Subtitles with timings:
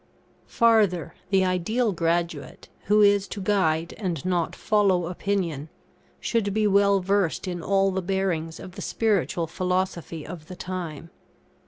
[0.47, 5.69] ]Farther, the ideal graduate, who is to guide and not follow opinion,
[6.19, 11.11] should be well versed in all the bearings of the Spiritual Philosophy of the time.